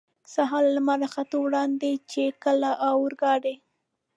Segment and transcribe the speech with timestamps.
[0.33, 3.55] سهار له لمر را ختو وړاندې، چې کله اورګاډی.